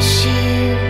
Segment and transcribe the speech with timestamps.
[0.00, 0.89] 心。